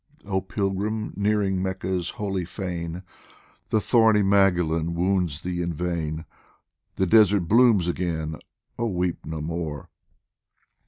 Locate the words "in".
5.61-5.71